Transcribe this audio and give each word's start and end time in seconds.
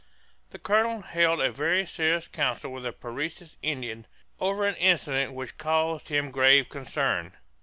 The 0.49 0.57
colonel 0.57 1.01
held 1.03 1.39
a 1.39 1.51
very 1.51 1.85
serious 1.85 2.27
council 2.27 2.71
with 2.73 2.81
the 2.81 2.91
Parecis 2.91 3.55
Indians 3.61 4.07
over 4.39 4.65
an 4.65 4.73
incident 4.77 5.33
which 5.33 5.59
caused 5.59 6.09
him 6.09 6.31
grave 6.31 6.69
concern. 6.69 7.37